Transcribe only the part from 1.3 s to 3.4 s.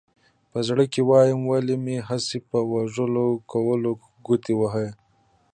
ولې مې هسې په وږو